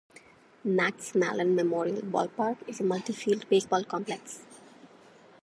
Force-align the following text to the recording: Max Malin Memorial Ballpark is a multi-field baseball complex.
Max 0.65 1.13
Malin 1.13 1.53
Memorial 1.55 2.01
Ballpark 2.01 2.67
is 2.67 2.79
a 2.79 2.83
multi-field 2.83 3.47
baseball 3.49 3.83
complex. 3.83 4.41